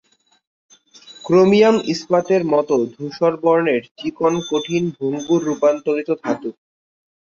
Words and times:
Chromium 1.25 1.75
ইস্পাতের 1.93 2.41
মতো 2.53 2.75
ধূসর 2.93 3.33
বর্ণের, 3.43 3.83
চিকন, 3.97 4.33
কঠিন, 4.49 4.83
ভঙ্গুর 4.97 5.41
রূপান্তরিত 5.43 6.09
ধাতু। 6.21 6.49